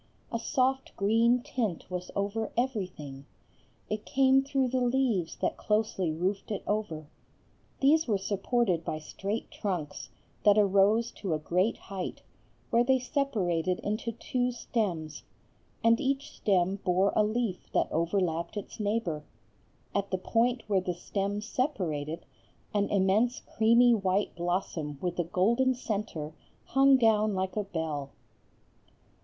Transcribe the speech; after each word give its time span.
A 0.31 0.39
soft 0.39 0.95
green 0.97 1.43
tint 1.43 1.85
was 1.91 2.09
over 2.15 2.51
everything. 2.57 3.27
It 3.87 4.03
came 4.03 4.43
through 4.43 4.69
the 4.69 4.81
leaves 4.81 5.35
that 5.41 5.57
closely 5.57 6.11
roofed 6.11 6.49
it 6.49 6.63
over. 6.65 7.05
These 7.81 8.07
were 8.07 8.17
supported 8.17 8.83
by 8.83 8.97
straight 8.97 9.51
trunks, 9.51 10.09
that 10.43 10.57
arose 10.57 11.11
to 11.17 11.35
a 11.35 11.37
great 11.37 11.77
height, 11.77 12.23
where 12.71 12.83
they 12.83 12.97
separated 12.97 13.77
into 13.81 14.11
two 14.11 14.51
stems; 14.51 15.21
and 15.83 15.99
each 16.01 16.31
stem 16.31 16.77
bore 16.77 17.13
a 17.15 17.21
leaf 17.23 17.69
that 17.71 17.91
overlapped 17.91 18.57
its 18.57 18.79
neighbor; 18.79 19.23
at 19.93 20.09
the 20.09 20.17
point 20.17 20.63
where 20.65 20.81
the 20.81 20.95
stems 20.95 21.45
separated, 21.45 22.25
an 22.73 22.89
immense 22.89 23.39
creamy 23.39 23.93
white 23.93 24.35
blossom 24.35 24.97
with 24.99 25.19
a 25.19 25.23
golden 25.25 25.75
centre 25.75 26.33
hung 26.65 26.97
down 26.97 27.35
like 27.35 27.55
a 27.55 27.63
bell. 27.65 28.09